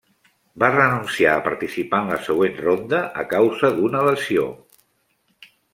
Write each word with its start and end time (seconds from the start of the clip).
Va 0.63 0.69
renunciar 0.75 1.33
a 1.35 1.43
participar 1.49 2.01
en 2.05 2.09
la 2.15 2.19
següent 2.31 2.59
ronda 2.65 3.05
a 3.25 3.29
causa 3.37 3.73
d'una 3.79 4.05
lesió. 4.13 4.49